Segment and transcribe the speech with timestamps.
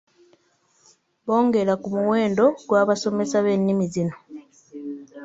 [1.25, 4.15] Bongera ku muwendo gw'abasomesa b'ennimi zino.